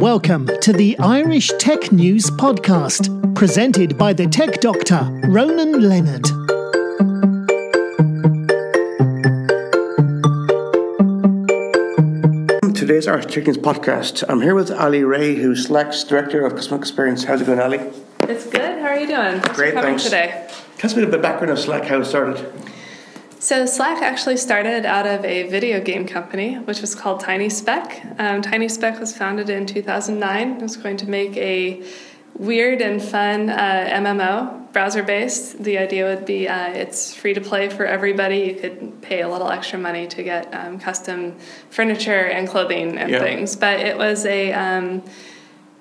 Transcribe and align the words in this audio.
Welcome 0.00 0.48
to 0.62 0.72
the 0.72 0.98
Irish 0.98 1.52
Tech 1.58 1.92
News 1.92 2.30
Podcast, 2.30 3.34
presented 3.34 3.98
by 3.98 4.14
the 4.14 4.26
tech 4.26 4.58
doctor, 4.62 5.00
Ronan 5.28 5.86
Leonard. 5.86 6.24
Today's 12.74 13.06
Irish 13.06 13.26
Tech 13.26 13.46
News 13.46 13.58
Podcast. 13.58 14.24
I'm 14.26 14.40
here 14.40 14.54
with 14.54 14.70
Ali 14.70 15.02
Rayl, 15.02 15.36
who's 15.36 15.66
Slack's 15.66 16.02
Director 16.02 16.46
of 16.46 16.54
Customer 16.54 16.78
Experience. 16.78 17.24
How's 17.24 17.42
it 17.42 17.46
going, 17.46 17.60
Ali? 17.60 17.80
It's 18.20 18.46
good. 18.46 18.80
How 18.80 18.86
are 18.86 18.98
you 18.98 19.06
doing? 19.06 19.40
Thanks 19.42 19.48
Great, 19.54 19.74
for 19.74 19.80
coming 19.80 19.98
thanks. 19.98 20.04
today. 20.04 20.48
Tell 20.78 20.88
us 20.88 20.92
a 20.92 20.96
bit 20.96 21.04
of 21.04 21.10
the 21.10 21.18
background 21.18 21.50
of 21.52 21.58
Slack, 21.58 21.84
how 21.84 22.00
it 22.00 22.06
started. 22.06 22.38
So 23.40 23.64
Slack 23.64 24.02
actually 24.02 24.36
started 24.36 24.84
out 24.84 25.06
of 25.06 25.24
a 25.24 25.48
video 25.48 25.80
game 25.80 26.06
company, 26.06 26.56
which 26.56 26.82
was 26.82 26.94
called 26.94 27.20
Tiny 27.20 27.48
Speck. 27.48 28.04
Um, 28.18 28.42
Tiny 28.42 28.68
Speck 28.68 29.00
was 29.00 29.16
founded 29.16 29.48
in 29.48 29.64
2009. 29.64 30.56
It 30.58 30.62
was 30.62 30.76
going 30.76 30.98
to 30.98 31.08
make 31.08 31.34
a 31.38 31.82
weird 32.34 32.82
and 32.82 33.02
fun 33.02 33.48
uh, 33.48 33.88
MMO, 33.92 34.70
browser-based. 34.74 35.64
The 35.64 35.78
idea 35.78 36.04
would 36.04 36.26
be 36.26 36.48
uh, 36.48 36.68
it's 36.68 37.14
free 37.14 37.32
to 37.32 37.40
play 37.40 37.70
for 37.70 37.86
everybody. 37.86 38.40
You 38.40 38.54
could 38.56 39.00
pay 39.00 39.22
a 39.22 39.28
little 39.30 39.48
extra 39.50 39.78
money 39.78 40.06
to 40.08 40.22
get 40.22 40.52
um, 40.52 40.78
custom 40.78 41.38
furniture 41.70 42.26
and 42.26 42.46
clothing 42.46 42.98
and 42.98 43.10
Yeah. 43.10 43.20
things. 43.20 43.56
But 43.56 43.80
it 43.80 43.96
was 43.96 44.26
a 44.26 44.52
um, 44.52 45.02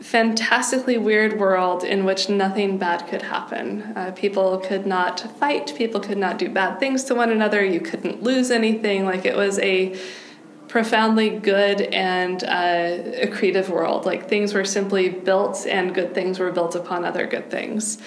fantastically 0.02 0.98
weird 0.98 1.39
world 1.39 1.84
in 1.84 2.05
which 2.05 2.30
nothing 2.30 2.77
bad 2.77 3.05
could 3.07 3.21
happen. 3.21 3.81
Uh, 3.95 4.12
people 4.16 4.57
could 4.57 4.85
not 4.85 5.20
fight, 5.38 5.73
people 5.76 5.99
could 5.99 6.17
not 6.17 6.38
do 6.38 6.49
bad 6.49 6.80
things 6.80 7.03
to 7.05 7.16
one 7.16 7.31
another, 7.31 7.63
you 7.63 7.81
couldn't 7.81 8.23
lose 8.23 8.49
anything. 8.49 9.05
Like 9.05 9.26
it 9.26 9.35
was 9.35 9.59
a 9.59 9.99
profoundly 10.70 11.30
good 11.30 11.81
and 11.81 12.43
uh, 12.43 13.21
a 13.21 13.27
creative 13.27 13.70
world. 13.70 14.05
Like 14.05 14.30
things 14.30 14.54
were 14.54 14.63
simply 14.63 15.09
built 15.09 15.66
and 15.67 15.93
good 15.93 16.13
things 16.13 16.40
were 16.40 16.52
built 16.52 16.76
upon 16.76 17.04
other 17.04 17.27
good 17.27 17.51
things. 17.51 17.98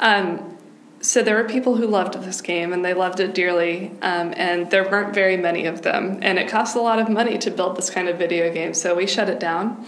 Um, 0.00 0.56
so 1.00 1.22
there 1.22 1.36
were 1.36 1.48
people 1.48 1.76
who 1.76 1.86
loved 1.86 2.14
this 2.22 2.40
game 2.40 2.72
and 2.72 2.84
they 2.84 2.94
loved 2.94 3.20
it 3.20 3.34
dearly, 3.34 3.92
um, 4.02 4.32
and 4.36 4.70
there 4.70 4.88
weren't 4.88 5.14
very 5.14 5.36
many 5.36 5.66
of 5.66 5.82
them. 5.82 6.18
And 6.22 6.38
it 6.38 6.48
cost 6.48 6.74
a 6.74 6.80
lot 6.80 6.98
of 6.98 7.08
money 7.08 7.38
to 7.38 7.50
build 7.50 7.76
this 7.76 7.90
kind 7.90 8.08
of 8.08 8.18
video 8.18 8.52
game, 8.52 8.72
so 8.72 8.94
we 8.94 9.06
shut 9.06 9.28
it 9.28 9.38
down. 9.38 9.86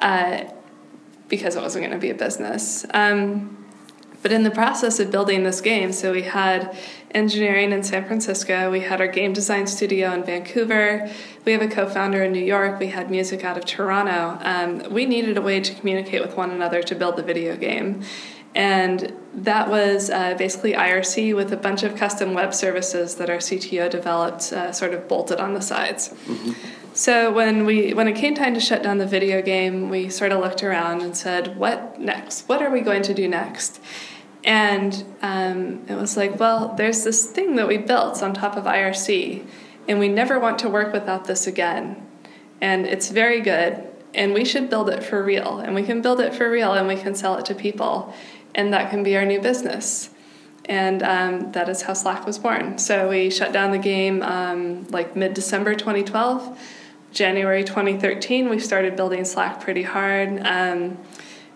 Uh, 0.00 0.44
because 1.28 1.56
it 1.56 1.62
wasn't 1.62 1.82
going 1.82 1.92
to 1.92 2.00
be 2.00 2.10
a 2.10 2.14
business. 2.14 2.84
Um, 2.92 3.64
but 4.24 4.32
in 4.32 4.42
the 4.42 4.50
process 4.50 5.00
of 5.00 5.10
building 5.10 5.42
this 5.42 5.60
game, 5.60 5.92
so 5.92 6.10
we 6.10 6.22
had 6.22 6.74
engineering 7.10 7.72
in 7.72 7.82
San 7.82 8.06
Francisco, 8.06 8.70
we 8.70 8.80
had 8.80 8.98
our 9.00 9.06
game 9.06 9.34
design 9.34 9.66
studio 9.66 10.12
in 10.12 10.24
Vancouver, 10.24 11.10
we 11.44 11.52
have 11.52 11.60
a 11.60 11.68
co 11.68 11.86
founder 11.86 12.24
in 12.24 12.32
New 12.32 12.42
York, 12.42 12.80
we 12.80 12.86
had 12.86 13.10
music 13.10 13.44
out 13.44 13.58
of 13.58 13.66
Toronto. 13.66 14.38
Um, 14.40 14.90
we 14.90 15.04
needed 15.04 15.36
a 15.36 15.42
way 15.42 15.60
to 15.60 15.74
communicate 15.74 16.22
with 16.22 16.38
one 16.38 16.50
another 16.50 16.82
to 16.82 16.94
build 16.94 17.16
the 17.16 17.22
video 17.22 17.54
game. 17.54 18.02
And 18.54 19.12
that 19.34 19.68
was 19.68 20.08
uh, 20.08 20.36
basically 20.38 20.72
IRC 20.72 21.36
with 21.36 21.52
a 21.52 21.56
bunch 21.58 21.82
of 21.82 21.96
custom 21.96 22.32
web 22.32 22.54
services 22.54 23.16
that 23.16 23.28
our 23.28 23.38
CTO 23.38 23.90
developed, 23.90 24.52
uh, 24.52 24.72
sort 24.72 24.94
of 24.94 25.06
bolted 25.06 25.38
on 25.38 25.52
the 25.52 25.60
sides. 25.60 26.14
So 26.94 27.32
when 27.32 27.66
we 27.66 27.92
when 27.92 28.06
it 28.06 28.14
came 28.14 28.36
time 28.36 28.54
to 28.54 28.60
shut 28.60 28.84
down 28.84 28.98
the 28.98 29.06
video 29.06 29.42
game, 29.42 29.90
we 29.90 30.08
sort 30.08 30.30
of 30.30 30.38
looked 30.38 30.62
around 30.62 31.02
and 31.02 31.16
said, 31.16 31.56
"What 31.56 32.00
next? 32.00 32.48
What 32.48 32.62
are 32.62 32.70
we 32.70 32.82
going 32.82 33.02
to 33.02 33.12
do 33.12 33.26
next?" 33.26 33.80
And 34.44 35.04
um, 35.20 35.82
it 35.88 35.96
was 35.96 36.16
like, 36.16 36.38
well, 36.38 36.74
there's 36.76 37.02
this 37.02 37.26
thing 37.26 37.56
that 37.56 37.66
we 37.66 37.78
built 37.78 38.22
on 38.22 38.32
top 38.32 38.56
of 38.56 38.64
IRC, 38.64 39.44
and 39.88 39.98
we 39.98 40.08
never 40.08 40.38
want 40.38 40.58
to 40.60 40.68
work 40.68 40.92
without 40.92 41.24
this 41.24 41.46
again. 41.46 42.06
And 42.60 42.86
it's 42.86 43.08
very 43.08 43.40
good, 43.40 43.82
and 44.12 44.32
we 44.32 44.44
should 44.44 44.70
build 44.70 44.88
it 44.88 45.02
for 45.02 45.22
real. 45.22 45.58
And 45.58 45.74
we 45.74 45.82
can 45.82 46.00
build 46.00 46.20
it 46.20 46.32
for 46.32 46.48
real, 46.48 46.74
and 46.74 46.86
we 46.86 46.96
can 46.96 47.16
sell 47.16 47.36
it 47.38 47.46
to 47.46 47.54
people, 47.56 48.14
and 48.54 48.72
that 48.72 48.90
can 48.90 49.02
be 49.02 49.16
our 49.16 49.24
new 49.24 49.40
business. 49.40 50.10
And 50.66 51.02
um, 51.02 51.52
that 51.52 51.68
is 51.68 51.82
how 51.82 51.94
Slack 51.94 52.24
was 52.24 52.38
born. 52.38 52.78
So 52.78 53.08
we 53.08 53.30
shut 53.30 53.52
down 53.52 53.72
the 53.72 53.78
game 53.78 54.22
um, 54.22 54.84
like 54.90 55.16
mid 55.16 55.34
December 55.34 55.74
2012. 55.74 56.56
January 57.14 57.62
2013, 57.62 58.48
we 58.48 58.58
started 58.58 58.96
building 58.96 59.24
Slack 59.24 59.60
pretty 59.60 59.84
hard. 59.84 60.44
Um, 60.44 60.98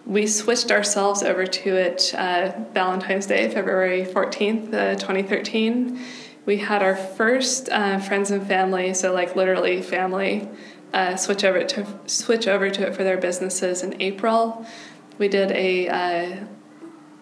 we 0.07 0.27
switched 0.27 0.71
ourselves 0.71 1.25
over 1.25 1.47
to 1.47 1.77
it 1.77 2.15
uh, 2.17 2.53
Valentine's 2.73 3.27
Day, 3.27 3.51
February 3.51 4.05
14th, 4.05 4.73
uh, 4.73 4.95
2013. 4.95 6.01
We 6.47 6.59
had 6.59 6.81
our 6.83 6.95
first 6.95 7.69
uh, 7.71 7.99
friends 7.99 8.31
and 8.31 8.47
family, 8.47 8.95
so 8.95 9.13
like 9.13 9.35
literally 9.35 9.83
family, 9.83 10.49
uh, 10.95 11.17
switch 11.17 11.45
over 11.45 11.65
to 11.65 11.87
switch 12.07 12.47
over 12.47 12.71
to 12.71 12.87
it 12.87 12.95
for 12.95 13.03
their 13.03 13.19
businesses 13.19 13.83
in 13.83 14.01
April. 14.01 14.65
We 15.19 15.29
did 15.29 15.51
a 15.51 15.89
uh, 15.89 16.37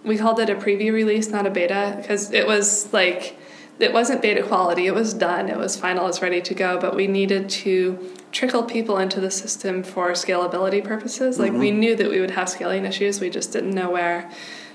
we 0.05 0.19
called 0.19 0.39
it 0.39 0.51
a 0.51 0.55
preview 0.55 0.93
release, 0.93 1.29
not 1.29 1.47
a 1.47 1.51
beta, 1.51 1.97
because 2.01 2.31
it 2.33 2.47
was 2.47 2.93
like 2.93 3.37
it 3.79 3.93
wasn't 3.93 4.23
beta 4.23 4.43
quality. 4.43 4.87
It 4.87 4.95
was 4.95 5.13
done. 5.13 5.49
It 5.49 5.57
was 5.57 5.77
final. 5.77 6.07
It's 6.07 6.23
ready 6.23 6.41
to 6.41 6.55
go. 6.55 6.79
But 6.79 6.95
we 6.95 7.07
needed 7.07 7.51
to 7.51 8.13
trickle 8.37 8.63
people 8.63 8.99
into 8.99 9.19
the 9.19 9.31
system 9.31 9.83
for 9.83 10.11
scalability 10.13 10.85
purposes. 10.85 11.39
Like 11.39 11.55
we 11.55 11.71
knew 11.71 11.97
that 11.97 12.11
we 12.11 12.21
would 12.21 12.33
have 12.33 12.51
scaling 12.51 12.85
issues. 12.85 13.19
We 13.19 13.31
just 13.31 13.51
didn't 13.51 13.71
know 13.71 13.89
where. 13.91 14.31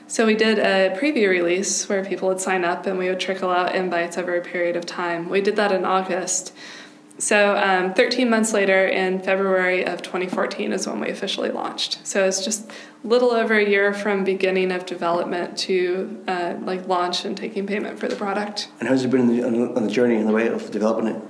So 0.07 0.25
we 0.25 0.33
did 0.33 0.57
a 0.57 0.97
preview 0.99 1.29
release 1.29 1.87
where 1.87 2.03
people 2.03 2.27
would 2.29 2.41
sign 2.41 2.65
up 2.65 2.87
and 2.87 2.97
we 2.97 3.07
would 3.07 3.19
trickle 3.19 3.51
out 3.51 3.75
invites 3.75 4.17
over 4.17 4.35
a 4.35 4.41
period 4.41 4.75
of 4.75 4.87
time. 4.87 5.29
We 5.29 5.41
did 5.41 5.57
that 5.57 5.71
in 5.71 5.85
August. 5.85 6.53
So, 7.19 7.55
um, 7.55 7.93
13 7.93 8.31
months 8.31 8.51
later, 8.51 8.87
in 8.87 9.19
February 9.21 9.85
of 9.85 10.01
2014, 10.01 10.73
is 10.73 10.87
when 10.87 10.99
we 10.99 11.09
officially 11.09 11.51
launched. 11.51 11.99
So 12.03 12.25
it's 12.25 12.43
just 12.43 12.71
a 13.03 13.07
little 13.07 13.29
over 13.29 13.53
a 13.53 13.69
year 13.69 13.93
from 13.93 14.23
beginning 14.23 14.71
of 14.71 14.87
development 14.87 15.55
to 15.59 16.23
uh, 16.27 16.55
like 16.63 16.87
launch 16.87 17.23
and 17.25 17.37
taking 17.37 17.67
payment 17.67 17.99
for 17.99 18.07
the 18.07 18.15
product. 18.15 18.69
And 18.79 18.89
how's 18.89 19.03
it 19.05 19.11
been 19.11 19.21
on 19.21 19.27
the, 19.27 19.43
on 19.43 19.53
the- 19.53 19.75
on 19.75 19.83
the 19.83 19.91
journey 19.91 20.15
and 20.15 20.27
the 20.27 20.33
way 20.33 20.47
of 20.47 20.71
developing 20.71 21.07
it? 21.09 21.21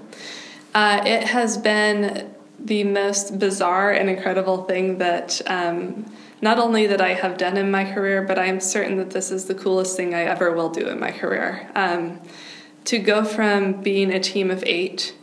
Uh, 0.73 1.01
it 1.05 1.23
has 1.23 1.57
been 1.57 2.33
the 2.57 2.83
most 2.83 3.39
bizarre 3.39 3.91
and 3.91 4.09
incredible 4.09 4.63
thing 4.63 4.99
that 4.99 5.41
um, 5.47 6.05
not 6.41 6.59
only 6.59 6.87
that 6.87 7.01
I 7.01 7.13
have 7.13 7.37
done 7.37 7.57
in 7.57 7.69
my 7.69 7.91
career, 7.91 8.21
but 8.21 8.39
I 8.39 8.45
am 8.45 8.59
certain 8.59 8.97
that 8.97 9.11
this 9.11 9.31
is 9.31 9.45
the 9.45 9.55
coolest 9.55 9.97
thing 9.97 10.13
I 10.13 10.21
ever 10.21 10.51
will 10.51 10.69
do 10.69 10.87
in 10.87 10.99
my 10.99 11.11
career. 11.11 11.69
Um, 11.75 12.21
to 12.85 12.97
go 12.97 13.23
from 13.23 13.81
being 13.81 14.11
a 14.11 14.19
team 14.19 14.49
of 14.49 14.63
eight, 14.65 15.13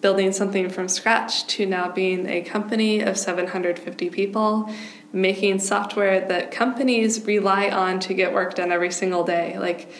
building 0.00 0.32
something 0.32 0.68
from 0.68 0.88
scratch, 0.88 1.46
to 1.48 1.66
now 1.66 1.90
being 1.90 2.28
a 2.28 2.42
company 2.42 3.00
of 3.00 3.16
750 3.16 4.10
people, 4.10 4.72
making 5.12 5.58
software 5.58 6.26
that 6.28 6.52
companies 6.52 7.24
rely 7.24 7.70
on 7.70 7.98
to 8.00 8.14
get 8.14 8.32
work 8.32 8.54
done 8.54 8.70
every 8.70 8.92
single 8.92 9.24
day. 9.24 9.58
Like, 9.58 9.90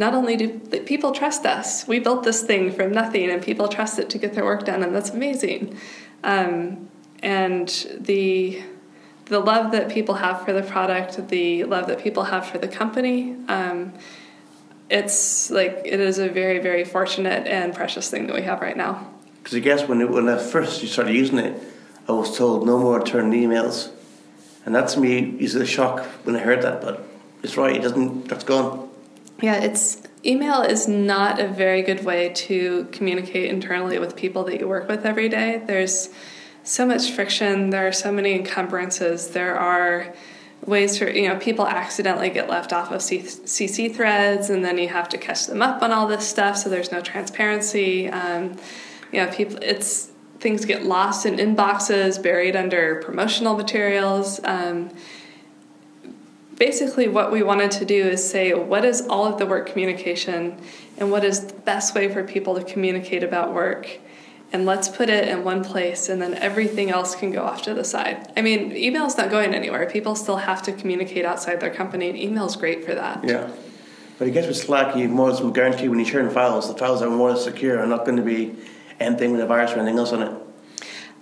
not 0.00 0.14
only 0.14 0.34
do 0.34 0.48
people 0.86 1.12
trust 1.12 1.44
us, 1.44 1.86
we 1.86 1.98
built 2.00 2.24
this 2.24 2.42
thing 2.42 2.72
from 2.72 2.90
nothing, 2.90 3.30
and 3.30 3.42
people 3.42 3.68
trust 3.68 3.98
it 3.98 4.08
to 4.10 4.18
get 4.18 4.32
their 4.32 4.46
work 4.46 4.64
done, 4.64 4.82
and 4.82 4.94
that's 4.94 5.10
amazing. 5.10 5.78
Um, 6.24 6.88
and 7.22 7.68
the 8.00 8.62
the 9.26 9.38
love 9.38 9.70
that 9.70 9.90
people 9.90 10.16
have 10.16 10.44
for 10.44 10.52
the 10.52 10.62
product, 10.62 11.28
the 11.28 11.64
love 11.64 11.86
that 11.86 12.00
people 12.00 12.24
have 12.24 12.46
for 12.46 12.58
the 12.58 12.66
company, 12.66 13.36
um, 13.46 13.92
it's 14.88 15.50
like 15.50 15.82
it 15.84 16.00
is 16.00 16.18
a 16.18 16.28
very 16.28 16.58
very 16.58 16.84
fortunate 16.84 17.46
and 17.46 17.74
precious 17.74 18.10
thing 18.10 18.26
that 18.26 18.34
we 18.34 18.42
have 18.42 18.60
right 18.62 18.76
now. 18.76 19.06
Because 19.42 19.54
I 19.56 19.60
guess 19.60 19.86
when, 19.88 20.00
it, 20.00 20.10
when 20.10 20.28
I 20.28 20.38
first 20.38 20.82
you 20.82 20.88
started 20.88 21.14
using 21.14 21.38
it, 21.38 21.62
I 22.08 22.12
was 22.12 22.36
told 22.36 22.66
no 22.66 22.78
more 22.78 22.98
returned 22.98 23.32
emails. 23.32 23.90
And 24.66 24.74
that 24.74 24.88
to 24.88 25.00
me 25.00 25.36
is 25.38 25.54
a 25.54 25.64
shock 25.64 26.04
when 26.24 26.36
I 26.36 26.40
heard 26.40 26.60
that, 26.62 26.82
but 26.82 27.06
it's 27.42 27.56
right, 27.56 27.74
it 27.74 27.82
doesn't, 27.82 28.28
that's 28.28 28.44
gone. 28.44 28.89
Yeah, 29.42 29.56
it's 29.56 30.02
email 30.24 30.60
is 30.60 30.86
not 30.86 31.40
a 31.40 31.48
very 31.48 31.82
good 31.82 32.04
way 32.04 32.28
to 32.28 32.86
communicate 32.92 33.50
internally 33.50 33.98
with 33.98 34.14
people 34.14 34.44
that 34.44 34.60
you 34.60 34.68
work 34.68 34.86
with 34.88 35.06
every 35.06 35.30
day. 35.30 35.62
There's 35.64 36.10
so 36.62 36.86
much 36.86 37.10
friction, 37.10 37.70
there 37.70 37.88
are 37.88 37.92
so 37.92 38.12
many 38.12 38.34
encumbrances, 38.34 39.28
there 39.28 39.58
are 39.58 40.14
ways 40.66 40.98
for 40.98 41.08
you 41.08 41.26
know 41.26 41.38
people 41.38 41.66
accidentally 41.66 42.28
get 42.28 42.50
left 42.50 42.70
off 42.70 42.92
of 42.92 43.00
CC 43.00 43.94
threads 43.94 44.50
and 44.50 44.62
then 44.62 44.76
you 44.76 44.88
have 44.88 45.08
to 45.08 45.16
catch 45.16 45.46
them 45.46 45.62
up 45.62 45.82
on 45.82 45.90
all 45.90 46.06
this 46.06 46.28
stuff 46.28 46.54
so 46.58 46.68
there's 46.68 46.92
no 46.92 47.00
transparency. 47.00 48.08
Um, 48.10 48.58
you 49.10 49.24
know, 49.24 49.32
people 49.32 49.58
it's 49.62 50.10
things 50.38 50.66
get 50.66 50.84
lost 50.84 51.24
in 51.24 51.36
inboxes, 51.36 52.22
buried 52.22 52.56
under 52.56 52.96
promotional 52.96 53.56
materials. 53.56 54.40
Um, 54.44 54.90
basically 56.60 57.08
what 57.08 57.32
we 57.32 57.42
wanted 57.42 57.70
to 57.70 57.86
do 57.86 58.08
is 58.08 58.30
say 58.30 58.52
what 58.52 58.84
is 58.84 59.00
all 59.08 59.24
of 59.24 59.38
the 59.38 59.46
work 59.46 59.66
communication 59.66 60.56
and 60.98 61.10
what 61.10 61.24
is 61.24 61.46
the 61.46 61.54
best 61.60 61.94
way 61.94 62.06
for 62.12 62.22
people 62.22 62.54
to 62.54 62.62
communicate 62.62 63.24
about 63.24 63.54
work 63.54 63.98
and 64.52 64.66
let's 64.66 64.86
put 64.86 65.08
it 65.08 65.26
in 65.26 65.42
one 65.42 65.64
place 65.64 66.10
and 66.10 66.20
then 66.20 66.34
everything 66.34 66.90
else 66.90 67.14
can 67.14 67.32
go 67.32 67.42
off 67.42 67.62
to 67.62 67.72
the 67.72 67.82
side 67.82 68.30
i 68.36 68.42
mean 68.42 68.76
email's 68.76 69.16
not 69.16 69.30
going 69.30 69.54
anywhere 69.54 69.88
people 69.88 70.14
still 70.14 70.36
have 70.36 70.62
to 70.62 70.70
communicate 70.70 71.24
outside 71.24 71.58
their 71.60 71.74
company 71.74 72.10
and 72.10 72.18
email's 72.18 72.56
great 72.56 72.84
for 72.84 72.94
that 72.94 73.24
Yeah. 73.24 73.50
But 74.18 74.28
I 74.28 74.32
guess 74.32 74.46
with 74.46 74.58
Slack, 74.58 74.94
you 74.96 75.08
more 75.08 75.34
some 75.34 75.50
guarantee 75.50 75.88
when 75.88 75.98
you 75.98 76.04
share 76.04 76.20
in 76.20 76.28
files, 76.28 76.68
the 76.68 76.76
files 76.76 77.00
are 77.00 77.08
more 77.08 77.34
secure 77.36 77.80
and 77.80 77.88
not 77.88 78.04
going 78.04 78.18
to 78.18 78.22
be 78.22 78.54
anything 79.00 79.32
with 79.32 79.40
a 79.40 79.46
virus 79.46 79.72
or 79.72 79.78
anything 79.78 79.98
else 79.98 80.12
on 80.12 80.22
it. 80.22 80.34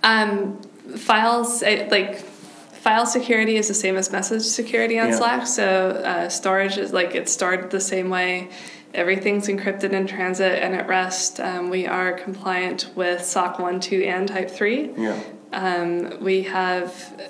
um, 0.03 0.61
files 0.97 1.63
eh, 1.63 1.87
like 1.89 2.19
file 2.89 3.05
security 3.05 3.55
is 3.55 3.67
the 3.67 3.73
same 3.73 3.97
as 3.97 4.11
message 4.11 4.41
security 4.41 4.99
on 4.99 5.09
Yeah. 5.09 5.15
Slack. 5.15 5.47
So 5.47 5.91
uh, 6.03 6.29
storage 6.29 6.77
is 6.77 6.91
like 6.91 7.13
it's 7.13 7.31
stored 7.31 7.69
the 7.69 7.79
same 7.79 8.09
way. 8.09 8.49
Everything's 8.95 9.47
encrypted 9.47 9.91
in 9.91 10.07
transit 10.07 10.63
and 10.63 10.73
at 10.73 10.87
rest. 10.87 11.39
Um, 11.39 11.69
we 11.69 11.85
are 11.85 12.13
compliant 12.13 12.89
with 12.95 13.23
SOC 13.23 13.59
1, 13.59 13.79
2, 13.79 14.03
and 14.05 14.27
Type 14.27 14.49
3. 14.49 14.93
Yeah. 14.97 15.23
Um, 15.53 16.19
we 16.19 16.43
have 16.43 17.29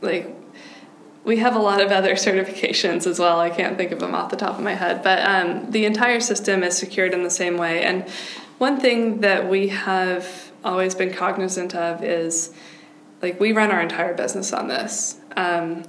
like 0.00 0.34
we 1.24 1.36
have 1.38 1.54
a 1.54 1.58
lot 1.58 1.82
of 1.82 1.90
other 1.92 2.14
certifications 2.26 3.06
as 3.06 3.18
well. 3.18 3.38
I 3.40 3.50
can't 3.50 3.76
think 3.76 3.92
of 3.92 4.00
them 4.00 4.14
off 4.14 4.30
the 4.30 4.36
top 4.36 4.56
of 4.56 4.64
my 4.64 4.74
head, 4.74 5.02
but 5.02 5.18
um, 5.26 5.70
the 5.70 5.84
entire 5.84 6.20
system 6.20 6.62
is 6.62 6.78
secured 6.78 7.12
in 7.12 7.22
the 7.24 7.30
same 7.30 7.58
way. 7.58 7.82
And 7.82 8.08
one 8.56 8.80
thing 8.80 9.20
that 9.20 9.50
we 9.50 9.68
have 9.68 10.50
always 10.64 10.94
been 10.94 11.12
cognizant 11.12 11.74
of 11.74 12.02
is 12.02 12.54
like 13.22 13.40
we 13.40 13.52
run 13.52 13.70
our 13.70 13.80
entire 13.80 14.14
business 14.14 14.52
on 14.52 14.68
this, 14.68 15.16
um, 15.36 15.84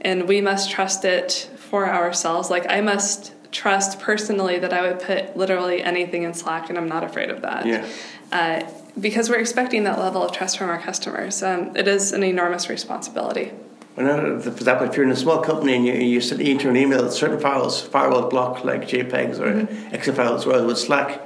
and 0.00 0.26
we 0.28 0.40
must 0.40 0.70
trust 0.70 1.04
it 1.04 1.50
for 1.56 1.88
ourselves. 1.88 2.50
Like 2.50 2.66
I 2.70 2.80
must 2.80 3.32
trust 3.52 4.00
personally 4.00 4.58
that 4.58 4.72
I 4.72 4.82
would 4.82 5.00
put 5.00 5.36
literally 5.36 5.82
anything 5.82 6.22
in 6.22 6.34
Slack, 6.34 6.68
and 6.68 6.78
I'm 6.78 6.88
not 6.88 7.04
afraid 7.04 7.30
of 7.30 7.42
that. 7.42 7.66
Yeah. 7.66 7.86
Uh, 8.32 8.68
because 9.00 9.28
we're 9.28 9.38
expecting 9.40 9.84
that 9.84 9.98
level 9.98 10.22
of 10.22 10.32
trust 10.32 10.58
from 10.58 10.68
our 10.68 10.80
customers. 10.80 11.42
Um, 11.42 11.76
it 11.76 11.86
is 11.88 12.12
an 12.12 12.22
enormous 12.22 12.68
responsibility. 12.68 13.52
For 13.94 14.48
example, 14.48 14.88
if 14.88 14.96
you're 14.96 15.04
in 15.04 15.10
a 15.10 15.16
small 15.16 15.40
company 15.42 15.74
and 15.74 15.84
you, 15.86 15.92
you 15.92 16.20
send 16.20 16.40
an 16.40 16.76
email, 16.76 17.10
certain 17.10 17.38
files, 17.40 17.82
firewall 17.82 18.28
block 18.28 18.64
like 18.64 18.82
JPEGs 18.82 19.38
or 19.38 19.50
Mm-hmm. 19.66 19.94
Excel 19.94 20.14
files, 20.14 20.46
whereas 20.46 20.64
with 20.64 20.78
Slack, 20.78 21.20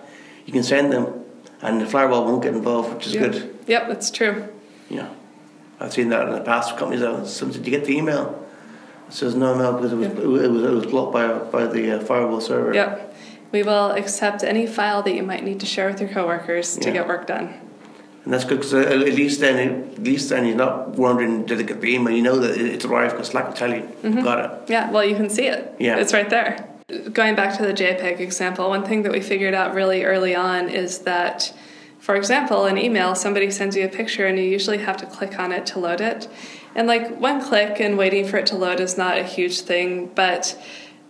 you 0.46 0.52
can 0.52 0.62
send 0.62 0.92
them 0.92 1.24
and 1.62 1.80
the 1.80 1.86
firewall 1.86 2.24
won't 2.24 2.42
get 2.42 2.54
involved, 2.54 2.94
which 2.94 3.06
is 3.06 3.16
good. 3.16 3.58
Yep, 3.66 3.88
that's 3.88 4.10
true. 4.10 4.48
Know, 4.90 5.08
I've 5.84 5.92
seen 5.92 6.08
that 6.08 6.26
in 6.28 6.34
the 6.34 6.40
past 6.40 6.72
with 6.72 6.78
companies. 6.80 7.02
That 7.02 7.26
sometimes 7.26 7.58
did 7.58 7.66
you 7.66 7.70
get 7.78 7.84
the 7.86 7.96
email? 7.96 8.42
It 9.08 9.12
says 9.12 9.34
no 9.34 9.54
email 9.54 9.74
because 9.74 9.92
it 9.92 9.96
was, 9.96 10.06
Yeah. 10.08 10.14
it 10.44 10.50
was, 10.50 10.62
it 10.62 10.70
was 10.70 10.86
blocked 10.86 11.12
by, 11.12 11.28
by 11.38 11.66
the 11.66 11.98
uh, 11.98 12.04
firewall 12.04 12.40
server. 12.40 12.72
Yep. 12.74 13.14
We 13.52 13.62
will 13.62 13.90
accept 13.92 14.42
any 14.42 14.66
file 14.66 15.02
that 15.02 15.14
you 15.14 15.22
might 15.22 15.44
need 15.44 15.60
to 15.60 15.66
share 15.66 15.88
with 15.90 16.00
your 16.00 16.08
coworkers 16.08 16.76
to 16.78 16.86
Yeah. 16.88 16.94
get 16.94 17.08
work 17.08 17.26
done. 17.26 17.52
And 18.24 18.32
that's 18.32 18.44
good 18.44 18.56
because 18.60 18.72
at 18.72 18.96
least 18.98 19.40
then, 19.40 19.58
at 19.92 19.98
least 20.02 20.30
then 20.30 20.46
you're 20.46 20.56
not 20.56 20.88
wondering 20.96 21.44
did 21.44 21.60
it 21.60 21.66
get 21.66 21.82
the 21.82 21.94
email. 21.94 22.14
You 22.16 22.22
know 22.22 22.38
that 22.38 22.56
it's 22.58 22.86
arrived 22.86 23.12
because 23.12 23.28
Slack 23.28 23.46
will 23.46 23.52
tell 23.52 23.70
you 23.74 23.82
Mm-hmm. 24.02 24.22
got 24.22 24.38
it. 24.42 24.70
Yeah, 24.70 24.90
well, 24.90 25.04
you 25.04 25.14
can 25.14 25.28
see 25.28 25.46
it. 25.46 25.74
Yeah. 25.78 25.96
It's 25.98 26.14
right 26.14 26.30
there. 26.30 26.66
Going 27.12 27.34
back 27.34 27.56
to 27.58 27.62
the 27.66 27.74
JPEG 27.74 28.20
example, 28.20 28.70
one 28.70 28.84
thing 28.84 29.02
that 29.02 29.12
we 29.12 29.20
figured 29.20 29.52
out 29.52 29.74
really 29.74 30.04
early 30.04 30.34
on 30.34 30.70
is 30.70 31.00
that, 31.00 31.52
for 32.04 32.16
example, 32.16 32.66
an 32.66 32.76
email, 32.76 33.14
somebody 33.14 33.50
sends 33.50 33.74
you 33.76 33.86
a 33.86 33.88
picture 33.88 34.26
and 34.26 34.36
you 34.36 34.44
usually 34.44 34.76
have 34.76 34.98
to 34.98 35.06
click 35.06 35.38
on 35.38 35.52
it 35.52 35.64
to 35.64 35.78
load 35.78 36.02
it. 36.02 36.28
And 36.74 36.86
like 36.86 37.18
one 37.18 37.42
click 37.42 37.80
and 37.80 37.96
waiting 37.96 38.28
for 38.28 38.36
it 38.36 38.44
to 38.48 38.56
load 38.56 38.78
is 38.78 38.98
not 38.98 39.16
a 39.16 39.22
huge 39.22 39.62
thing, 39.62 40.08
but 40.14 40.62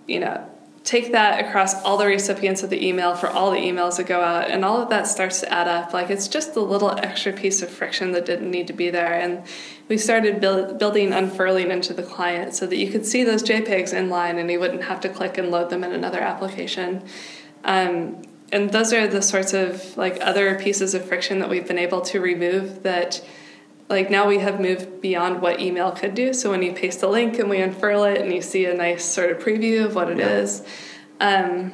you 0.07 0.21
know, 0.21 0.49
take 0.85 1.11
that 1.11 1.45
across 1.45 1.83
all 1.83 1.97
the 1.97 2.07
recipients 2.07 2.63
of 2.63 2.71
the 2.71 2.87
email 2.87 3.17
for 3.17 3.29
all 3.29 3.51
the 3.51 3.57
emails 3.57 3.97
that 3.97 4.07
go 4.07 4.21
out 4.21 4.49
and 4.49 4.65
all 4.65 4.81
of 4.81 4.89
that 4.91 5.09
starts 5.09 5.41
to 5.41 5.53
add 5.53 5.67
up 5.67 5.93
like 5.95 6.11
it's 6.11 6.29
just 6.29 6.55
a 6.57 6.61
little 6.61 6.91
extra 6.99 7.33
piece 7.33 7.63
of 7.63 7.71
friction 7.71 8.13
that 8.13 8.27
didn't 8.27 8.51
need 8.51 8.67
to 8.67 8.75
be 8.75 8.91
there 8.91 9.15
and 9.15 9.43
we 9.89 9.97
started 9.97 10.43
build, 10.43 10.79
building 10.79 11.11
unfurling 11.11 11.71
into 11.71 11.95
the 11.95 12.03
client 12.03 12.55
so 12.55 12.67
that 12.67 12.77
you 12.77 12.91
could 12.93 13.07
see 13.07 13.25
those 13.25 13.43
jpegs 13.43 13.95
in 13.95 14.11
line 14.11 14.37
and 14.37 14.51
you 14.51 14.61
wouldn't 14.61 14.85
have 14.85 15.01
to 15.01 15.09
click 15.09 15.39
and 15.39 15.51
load 15.51 15.71
them 15.71 15.83
in 15.83 15.91
another 15.91 16.21
application 16.21 17.03
um, 17.65 18.21
and 18.53 18.71
those 18.71 18.93
are 18.93 19.07
the 19.07 19.23
sorts 19.23 19.53
of 19.55 19.97
like 19.97 20.19
other 20.21 20.59
pieces 20.59 20.95
of 20.95 21.05
friction 21.05 21.39
that 21.41 21.49
we've 21.49 21.67
been 21.67 21.79
able 21.79 22.01
to 22.03 22.21
remove 22.21 22.83
that 22.83 23.25
like 23.89 24.11
now 24.11 24.27
we 24.27 24.39
have 24.39 24.61
moved 24.61 25.01
beyond 25.01 25.43
what 25.43 25.61
email 25.61 25.91
could 25.93 26.15
do. 26.15 26.33
So 26.33 26.51
when 26.51 26.63
you 26.63 26.73
paste 26.73 27.03
a 27.03 27.09
link 27.09 27.39
and 27.39 27.51
we 27.51 27.61
unfurl 27.61 28.05
it 28.05 28.21
and 28.21 28.33
you 28.33 28.41
see 28.41 28.65
a 28.65 28.75
nice 28.75 29.05
sort 29.05 29.31
of 29.31 29.39
preview 29.39 29.85
of 29.85 29.95
what 29.95 30.11
it 30.11 30.19
Yeah. 30.19 30.39
is, 30.39 30.63
um, 31.21 31.73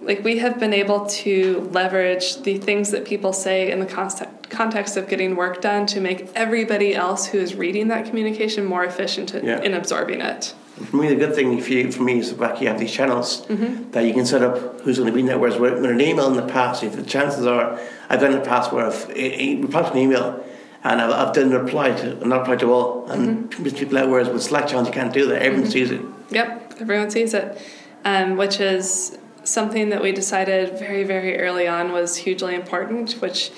like 0.00 0.22
we 0.24 0.38
have 0.38 0.58
been 0.60 0.72
able 0.72 1.06
to 1.06 1.68
leverage 1.72 2.42
the 2.42 2.58
things 2.58 2.90
that 2.90 3.04
people 3.04 3.32
say 3.32 3.70
in 3.70 3.80
the 3.80 3.86
context 3.86 4.28
context 4.50 4.98
of 4.98 5.08
getting 5.08 5.34
work 5.34 5.62
done 5.62 5.86
to 5.86 5.98
make 5.98 6.28
everybody 6.34 6.94
else 6.94 7.26
who 7.28 7.38
is 7.38 7.54
reading 7.54 7.88
that 7.88 8.04
communication 8.04 8.66
more 8.66 8.84
efficient 8.84 9.34
in- 9.34 9.46
Yeah. 9.46 9.62
in 9.62 9.72
absorbing 9.72 10.20
it. 10.20 10.52
For 10.90 10.96
me, 10.96 11.08
the 11.08 11.16
good 11.16 11.34
thing 11.34 11.58
if 11.58 11.68
you, 11.68 11.92
for 11.92 12.02
me 12.02 12.18
is 12.18 12.30
the 12.30 12.36
fact 12.36 12.60
you 12.60 12.68
have 12.68 12.78
these 12.78 12.92
channels 12.92 13.44
Mm-hmm. 13.46 13.90
that 13.90 14.04
you 14.04 14.14
can 14.14 14.24
set 14.26 14.42
up 14.42 14.80
who's 14.80 14.98
going 14.98 15.06
to 15.08 15.12
be 15.14 15.20
in 15.20 15.26
there. 15.26 15.38
Whereas 15.38 15.58
with 15.58 15.74
with 15.74 15.90
an 15.90 16.00
email 16.00 16.26
in 16.28 16.36
the 16.36 16.50
past, 16.52 16.82
if 16.82 16.96
the 16.96 17.02
chances 17.02 17.46
are, 17.46 17.78
I've 18.08 18.20
done 18.20 18.32
in 18.32 18.38
the 18.38 18.44
past 18.44 18.72
where 18.72 18.86
I've 18.86 19.06
replied 19.08 19.92
an 19.92 19.98
email 19.98 20.44
and 20.84 21.00
I've, 21.00 21.10
I've 21.10 21.34
done 21.34 21.52
a 21.52 21.58
reply 21.62 21.92
to, 22.00 22.26
not 22.26 22.40
reply 22.40 22.56
to 22.56 22.72
all, 22.72 23.10
and 23.10 23.50
Mm-hmm. 23.50 23.64
mm 23.64 23.78
people 23.78 23.98
out. 23.98 24.08
Whereas 24.08 24.28
with 24.28 24.42
Slack 24.42 24.66
channels, 24.68 24.88
you 24.88 24.94
can't 24.94 25.12
do 25.12 25.26
that. 25.28 25.42
Everyone 25.42 25.70
sees 25.70 25.90
it. 25.90 26.00
Yep, 26.30 26.74
everyone 26.80 27.10
sees 27.10 27.34
it, 27.34 27.60
um, 28.04 28.36
which 28.36 28.58
is 28.58 29.18
something 29.44 29.90
that 29.90 30.02
we 30.02 30.10
decided 30.12 30.78
very, 30.78 31.04
very 31.04 31.38
early 31.38 31.66
on 31.68 31.92
was 31.92 32.16
hugely 32.16 32.54
important. 32.54 33.12
Which 33.20 33.50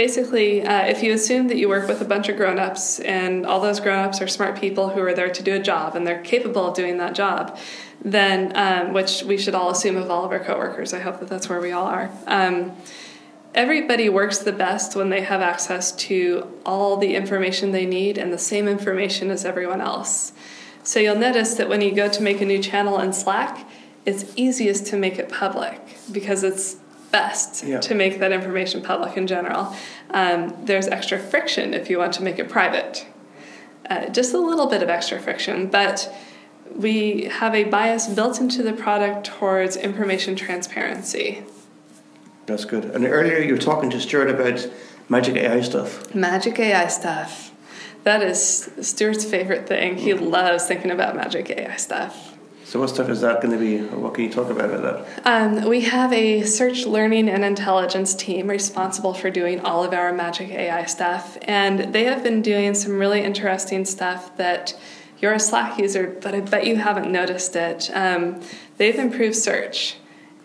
basically, 0.00 0.62
uh, 0.62 0.86
if 0.86 1.02
you 1.02 1.12
assume 1.12 1.48
that 1.48 1.58
you 1.58 1.68
work 1.68 1.86
with 1.86 2.00
a 2.00 2.06
bunch 2.06 2.30
of 2.30 2.36
grown 2.38 2.58
ups 2.58 3.00
and 3.00 3.44
all 3.44 3.60
those 3.60 3.80
grown 3.80 3.98
ups 3.98 4.18
are 4.22 4.26
smart 4.26 4.58
people 4.58 4.88
who 4.88 5.00
are 5.02 5.12
there 5.12 5.28
to 5.28 5.42
do 5.42 5.54
a 5.54 5.58
job 5.58 5.94
and 5.94 6.06
they're 6.06 6.22
capable 6.22 6.68
of 6.68 6.74
doing 6.74 6.96
that 6.96 7.14
job, 7.14 7.58
then, 8.02 8.50
um, 8.56 8.94
which 8.94 9.22
we 9.24 9.36
should 9.36 9.54
all 9.54 9.68
assume 9.68 9.98
of 9.98 10.10
all 10.10 10.24
of 10.24 10.30
our 10.30 10.40
coworkers, 10.40 10.94
I 10.94 11.00
hope 11.00 11.20
that 11.20 11.28
that's 11.28 11.50
where 11.50 11.60
we 11.60 11.70
all 11.72 11.86
are. 11.86 12.10
Um, 12.26 12.72
Everybody 13.52 14.08
works 14.08 14.38
the 14.38 14.52
best 14.52 14.94
when 14.94 15.10
they 15.10 15.22
have 15.22 15.40
access 15.40 15.90
to 16.06 16.46
all 16.64 16.96
the 16.96 17.16
information 17.16 17.72
they 17.72 17.84
need 17.84 18.16
and 18.16 18.32
the 18.32 18.38
same 18.38 18.68
information 18.68 19.28
as 19.28 19.44
everyone 19.44 19.80
else. 19.80 20.32
So 20.84 21.00
you'll 21.00 21.18
notice 21.18 21.54
that 21.56 21.68
when 21.68 21.80
you 21.80 21.92
go 21.92 22.08
to 22.08 22.22
make 22.22 22.40
a 22.40 22.46
new 22.46 22.62
channel 22.62 23.00
in 23.00 23.12
Slack, 23.12 23.68
it's 24.06 24.24
easiest 24.36 24.86
to 24.86 24.96
make 24.96 25.18
it 25.18 25.28
public 25.28 25.80
because 26.12 26.44
it's 26.44 26.76
best 27.10 27.64
Yeah. 27.64 27.80
to 27.80 27.94
make 27.94 28.18
that 28.20 28.32
information 28.32 28.82
public 28.82 29.16
in 29.16 29.26
general. 29.26 29.74
Um, 30.10 30.54
there's 30.64 30.88
extra 30.88 31.18
friction 31.18 31.74
if 31.74 31.90
you 31.90 31.98
want 31.98 32.12
to 32.14 32.22
make 32.22 32.38
it 32.38 32.48
private. 32.48 33.06
Uh, 33.88 34.06
just 34.08 34.32
a 34.34 34.38
little 34.38 34.66
bit 34.66 34.82
of 34.82 34.88
extra 34.88 35.18
friction, 35.18 35.66
but 35.66 36.12
we 36.74 37.24
have 37.24 37.54
a 37.54 37.64
bias 37.64 38.06
built 38.08 38.40
into 38.40 38.62
the 38.62 38.72
product 38.72 39.26
towards 39.26 39.76
information 39.76 40.36
transparency. 40.36 41.42
That's 42.46 42.64
good. 42.64 42.84
And 42.84 43.04
earlier 43.04 43.38
you 43.38 43.52
were 43.54 43.58
talking 43.60 43.90
to 43.90 44.00
Stewart 44.00 44.30
about 44.30 44.68
magic 45.08 45.36
AI 45.36 45.60
stuff. 45.60 46.14
Magic 46.14 46.58
AI 46.58 46.86
stuff. 46.86 47.52
That 48.04 48.22
is 48.22 48.70
Stewart's 48.80 49.24
favorite 49.24 49.66
thing. 49.66 49.98
He 49.98 50.14
loves 50.14 50.66
thinking 50.66 50.90
about 50.90 51.16
magic 51.16 51.50
AI 51.50 51.76
stuff. 51.76 52.29
So 52.70 52.78
what 52.78 52.88
stuff 52.90 53.08
is 53.08 53.20
that 53.22 53.42
going 53.42 53.50
to 53.50 53.58
be? 53.58 53.84
What 53.96 54.14
can 54.14 54.22
you 54.22 54.30
talk 54.30 54.48
about 54.48 54.72
about 54.72 55.04
that? 55.04 55.26
Um, 55.26 55.68
we 55.68 55.80
have 55.80 56.12
a 56.12 56.44
search, 56.44 56.86
learning, 56.86 57.28
and 57.28 57.44
intelligence 57.44 58.14
team 58.14 58.46
responsible 58.46 59.12
for 59.12 59.28
doing 59.28 59.58
all 59.58 59.82
of 59.82 59.92
our 59.92 60.12
magic 60.12 60.50
AI 60.50 60.84
stuff, 60.84 61.36
and 61.42 61.92
they 61.92 62.04
have 62.04 62.22
been 62.22 62.42
doing 62.42 62.76
some 62.76 62.96
really 62.96 63.22
interesting 63.22 63.84
stuff 63.84 64.36
that 64.36 64.78
you're 65.18 65.32
a 65.32 65.40
Slack 65.40 65.80
user, 65.80 66.16
but 66.22 66.32
I 66.32 66.42
bet 66.42 66.64
you 66.64 66.76
haven't 66.76 67.10
noticed 67.10 67.56
it. 67.56 67.90
Um, 67.92 68.40
they've 68.76 68.94
improved 68.94 69.34
search, 69.34 69.96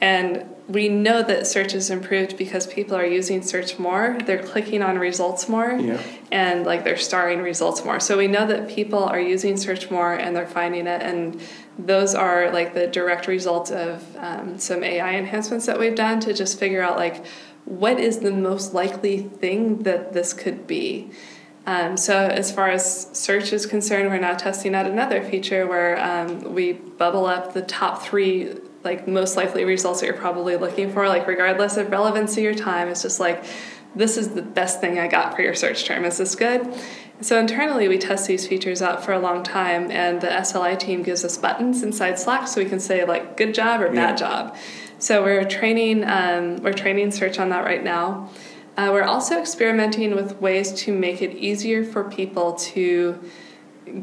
and 0.02 0.48
we 0.68 0.90
know 0.90 1.22
that 1.22 1.46
search 1.46 1.76
is 1.76 1.92
improved 1.92 2.38
because 2.38 2.66
people 2.66 2.96
are 2.96 3.06
using 3.06 3.44
search 3.44 3.78
more. 3.78 4.18
They're 4.26 4.42
clicking 4.42 4.82
on 4.82 4.98
results 4.98 5.48
more, 5.48 5.74
Yeah. 5.74 6.02
and 6.32 6.66
like 6.66 6.84
they're 6.84 6.98
starring 6.98 7.42
results 7.42 7.86
more. 7.86 8.00
So 8.00 8.18
we 8.18 8.28
know 8.28 8.48
that 8.48 8.68
people 8.68 9.04
are 9.04 9.20
using 9.20 9.58
search 9.58 9.92
more 9.92 10.14
and 10.14 10.36
they're 10.36 10.48
finding 10.48 10.88
it, 10.88 11.04
and 11.04 11.40
those 11.78 12.16
are 12.16 12.52
like 12.52 12.74
the 12.74 12.88
direct 12.88 13.28
result 13.28 13.70
of 13.72 14.04
um, 14.18 14.58
some 14.58 14.84
AI 14.84 15.16
enhancements 15.16 15.68
that 15.68 15.78
we've 15.78 15.96
done 15.96 16.20
to 16.22 16.34
just 16.34 16.58
figure 16.58 16.82
out 16.82 16.98
like 16.98 17.24
what 17.66 18.00
is 18.00 18.20
the 18.20 18.32
most 18.32 18.74
likely 18.74 19.20
thing 19.20 19.84
that 19.84 20.14
this 20.14 20.34
could 20.34 20.66
be. 20.66 21.12
Um, 21.68 21.98
so 21.98 22.16
as 22.28 22.52
far 22.52 22.70
as 22.70 23.08
search 23.12 23.52
is 23.52 23.66
concerned, 23.66 24.10
we're 24.10 24.20
now 24.20 24.36
testing 24.36 24.76
out 24.76 24.86
another 24.86 25.24
feature 25.24 25.66
where 25.66 26.00
um, 26.00 26.54
we 26.54 26.74
bubble 26.74 27.26
up 27.26 27.54
the 27.54 27.64
top 27.64 28.04
three 28.04 28.54
like 28.86 29.08
most 29.08 29.36
likely 29.36 29.66
results 29.66 30.00
that 30.00 30.06
you're 30.06 30.16
probably 30.16 30.56
looking 30.56 30.92
for, 30.92 31.08
like 31.08 31.28
regardless 31.28 31.78
of 31.78 31.92
relevancy 31.92 32.46
or 32.48 32.54
time. 32.54 32.88
It's 32.88 33.02
just 33.02 33.20
like 33.20 33.44
this 33.96 34.18
is 34.18 34.30
the 34.30 34.42
best 34.42 34.80
thing 34.82 35.00
I 35.00 35.08
got 35.08 35.36
for 35.36 35.42
your 35.42 35.56
search 35.56 35.86
term. 35.86 36.06
Is 36.06 36.18
this 36.18 36.36
good? 36.36 36.74
So 37.22 37.40
internally, 37.40 37.88
we 37.88 37.98
test 37.98 38.28
these 38.28 38.46
features 38.46 38.82
out 38.82 39.04
for 39.04 39.14
a 39.14 39.20
long 39.20 39.42
time, 39.42 39.90
and 39.90 40.20
the 40.20 40.28
SLI 40.28 40.78
team 40.78 41.02
gives 41.02 41.24
us 41.24 41.38
buttons 41.38 41.82
inside 41.82 42.20
Slack 42.20 42.48
so 42.48 42.62
we 42.62 42.70
can 42.70 42.80
say 42.80 43.06
like 43.06 43.38
"good 43.38 43.54
job" 43.54 43.82
or 43.82 43.88
"bad 43.88 44.20
Yeah. 44.20 44.28
job." 44.28 44.56
So 45.00 45.24
we're 45.24 45.46
training 45.46 46.04
um, 46.06 46.58
we're 46.58 46.74
training 46.74 47.12
search 47.12 47.40
on 47.40 47.50
that 47.50 47.64
right 47.66 47.84
now. 47.84 48.30
Uh, 48.78 48.90
we're 48.92 49.04
also 49.04 49.40
experimenting 49.40 50.16
with 50.16 50.42
ways 50.42 50.74
to 50.74 50.92
make 50.92 51.22
it 51.22 51.32
easier 51.38 51.86
for 51.86 52.04
people 52.04 52.54
to 52.54 53.18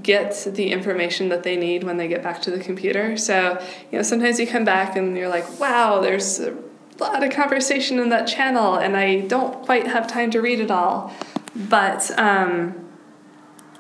get 0.03 0.47
the 0.55 0.71
information 0.73 1.29
that 1.31 1.43
they 1.43 1.57
need 1.57 1.85
when 1.85 1.97
they 1.97 2.09
get 2.09 2.23
back 2.23 2.41
to 2.43 2.51
the 2.51 2.59
computer. 2.59 3.17
So, 3.17 3.59
you 3.91 3.99
know, 3.99 4.03
sometimes 4.03 4.39
you 4.39 4.47
come 4.47 4.65
back 4.65 4.97
and 4.97 5.17
you're 5.17 5.29
like, 5.29 5.59
wow, 5.61 6.01
there's 6.01 6.39
a 6.41 6.55
lot 7.01 7.23
of 7.23 7.33
conversation 7.33 7.99
in 7.99 8.09
that 8.11 8.27
channel, 8.27 8.77
and 8.77 8.97
I 8.97 9.21
don't 9.21 9.65
quite 9.65 9.87
have 9.87 10.07
time 10.07 10.31
to 10.33 10.41
read 10.41 10.61
it 10.61 10.71
all. 10.71 11.12
But 11.55 12.11
um, 12.19 12.75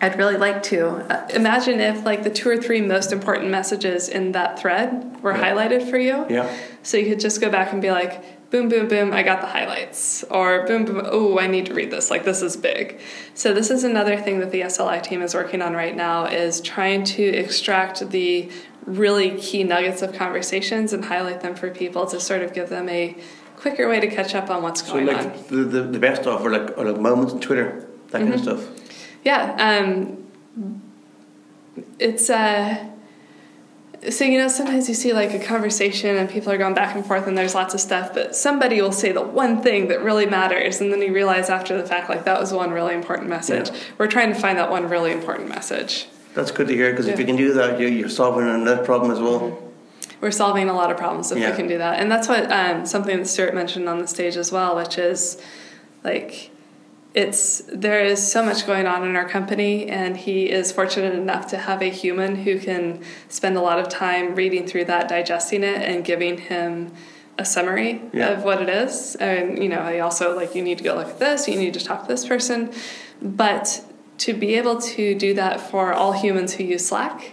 I'd 0.00 0.18
really 0.18 0.36
like 0.36 0.62
to. 0.64 0.88
Uh, 0.88 1.28
imagine 1.32 1.80
if 1.80 2.04
like 2.04 2.24
the 2.24 2.30
two 2.30 2.48
or 2.48 2.56
three 2.56 2.80
most 2.80 3.12
important 3.12 3.50
messages 3.50 4.08
in 4.08 4.32
that 4.32 4.58
thread 4.58 5.22
were 5.22 5.32
Yeah. 5.36 5.42
highlighted 5.52 5.88
for 5.88 5.98
you. 5.98 6.26
Yeah. 6.28 6.52
So 6.82 6.96
you 6.96 7.06
could 7.06 7.20
just 7.20 7.40
go 7.40 7.48
back 7.48 7.72
and 7.72 7.80
be 7.80 7.90
like, 7.92 8.22
boom, 8.52 8.68
boom, 8.68 8.86
boom, 8.86 9.12
I 9.12 9.22
got 9.24 9.40
the 9.40 9.46
highlights. 9.48 10.22
Or 10.30 10.64
boom, 10.66 10.84
boom, 10.84 11.00
oh, 11.04 11.38
I 11.40 11.46
need 11.48 11.66
to 11.66 11.74
read 11.74 11.90
this. 11.90 12.10
Like 12.10 12.24
this 12.24 12.42
is 12.42 12.56
big. 12.56 13.00
So 13.34 13.52
this 13.52 13.70
is 13.70 13.82
another 13.82 14.16
thing 14.16 14.38
that 14.40 14.50
the 14.52 14.60
SLI 14.60 15.02
team 15.02 15.22
is 15.22 15.34
working 15.34 15.60
on 15.62 15.72
right 15.74 15.96
now 15.96 16.26
is 16.26 16.60
trying 16.60 17.02
to 17.04 17.22
extract 17.24 18.10
the 18.10 18.50
really 18.86 19.36
key 19.38 19.64
nuggets 19.64 20.02
of 20.02 20.12
conversations 20.12 20.92
and 20.92 21.04
highlight 21.06 21.40
them 21.40 21.54
for 21.54 21.70
people 21.70 22.04
to 22.06 22.20
sort 22.20 22.42
of 22.42 22.52
give 22.52 22.68
them 22.68 22.88
a 22.88 23.16
quicker 23.56 23.88
way 23.88 24.00
to 24.00 24.08
catch 24.08 24.34
up 24.34 24.50
on 24.50 24.62
what's 24.62 24.84
So 24.86 24.92
going 24.94 25.08
on. 25.08 25.14
like 25.16 25.48
the, 25.48 25.56
the, 25.56 25.82
the 25.84 25.98
best 25.98 26.26
of 26.26 26.44
or 26.44 26.50
like 26.50 26.76
or 26.76 26.84
like 26.84 27.00
moments 27.00 27.32
on 27.32 27.40
Twitter, 27.40 27.88
that 28.10 28.18
kind 28.20 28.34
of 28.34 28.40
Mm-hmm. 28.40 28.60
stuff. 28.60 28.88
Yeah, 29.24 29.54
um, 29.58 30.30
it's 31.98 32.28
uh, 32.28 32.88
so 34.10 34.24
you 34.24 34.38
know 34.38 34.48
sometimes 34.48 34.88
you 34.88 34.94
see 34.94 35.12
like 35.12 35.32
a 35.32 35.38
conversation 35.38 36.16
and 36.16 36.28
people 36.28 36.50
are 36.52 36.58
going 36.58 36.74
back 36.74 36.94
and 36.96 37.06
forth 37.06 37.26
and 37.26 37.38
there's 37.38 37.54
lots 37.54 37.72
of 37.74 37.80
stuff, 37.80 38.12
but 38.12 38.34
somebody 38.34 38.80
will 38.82 38.92
say 38.92 39.12
the 39.12 39.22
one 39.22 39.62
thing 39.62 39.88
that 39.88 40.02
really 40.02 40.26
matters, 40.26 40.80
and 40.80 40.92
then 40.92 41.00
you 41.02 41.12
realize 41.14 41.48
after 41.50 41.76
the 41.80 41.86
fact 41.86 42.08
like 42.08 42.24
that 42.24 42.40
was 42.40 42.52
one 42.52 42.70
really 42.70 42.94
important 42.94 43.28
message. 43.28 43.70
Yeah. 43.70 43.78
We're 43.98 44.08
trying 44.08 44.32
to 44.32 44.38
find 44.38 44.58
that 44.58 44.70
one 44.70 44.88
really 44.88 45.12
important 45.12 45.48
message. 45.48 46.08
That's 46.34 46.50
good 46.50 46.68
to 46.68 46.74
hear 46.74 46.90
because 46.90 47.06
if 47.06 47.18
you 47.18 47.26
can 47.26 47.36
do 47.36 47.52
that, 47.54 47.78
you're, 47.78 47.90
you're 47.90 48.08
solving 48.08 48.48
another 48.48 48.84
problem 48.84 49.10
as 49.10 49.20
well. 49.20 49.58
We're 50.20 50.30
solving 50.30 50.68
a 50.68 50.72
lot 50.72 50.90
of 50.90 50.96
problems 50.96 51.30
if 51.32 51.38
Yeah. 51.38 51.50
we 51.50 51.56
can 51.56 51.66
do 51.68 51.78
that, 51.78 51.98
and 52.00 52.10
that's 52.10 52.28
what 52.28 52.50
um, 52.50 52.86
something 52.86 53.18
that 53.18 53.26
Stewart 53.26 53.54
mentioned 53.54 53.88
on 53.88 53.98
the 53.98 54.06
stage 54.06 54.36
as 54.36 54.50
well, 54.52 54.76
which 54.76 54.96
is 54.96 55.40
like 56.04 56.51
it's 57.14 57.62
there 57.72 58.00
is 58.04 58.20
so 58.32 58.42
much 58.42 58.66
going 58.66 58.86
on 58.86 59.04
in 59.06 59.16
our 59.16 59.28
company 59.28 59.86
and 59.88 60.16
he 60.16 60.50
is 60.50 60.72
fortunate 60.72 61.14
enough 61.14 61.46
to 61.48 61.58
have 61.58 61.82
a 61.82 61.90
human 61.90 62.36
who 62.36 62.58
can 62.58 63.02
spend 63.28 63.56
a 63.56 63.60
lot 63.60 63.78
of 63.78 63.88
time 63.88 64.34
reading 64.34 64.66
through 64.66 64.86
that 64.86 65.08
digesting 65.08 65.62
it 65.62 65.82
and 65.82 66.04
giving 66.04 66.38
him 66.38 66.90
a 67.38 67.44
summary 67.44 68.00
Yeah. 68.12 68.28
of 68.28 68.44
what 68.44 68.62
it 68.62 68.68
is 68.68 69.14
and 69.16 69.62
you 69.62 69.68
know 69.68 69.80
i 69.80 69.98
also 70.00 70.34
like 70.36 70.54
you 70.54 70.62
need 70.62 70.78
to 70.78 70.84
go 70.84 70.94
look 70.94 71.08
at 71.08 71.18
this 71.18 71.48
you 71.48 71.56
need 71.56 71.74
to 71.74 71.80
talk 71.84 72.02
to 72.02 72.08
this 72.08 72.26
person 72.26 72.72
but 73.20 73.84
to 74.18 74.32
be 74.34 74.54
able 74.54 74.80
to 74.80 75.14
do 75.14 75.34
that 75.34 75.60
for 75.60 75.92
all 75.92 76.12
humans 76.12 76.54
who 76.54 76.64
use 76.64 76.86
slack 76.86 77.32